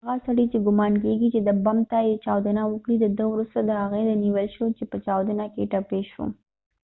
[0.09, 3.69] هغه سړی چې ګمان کېږی چې د بم ته یې چاودنه ورکړي ده وروسته د
[3.83, 6.23] هغې و نیول شو چې په چاودنه کې ټپی شو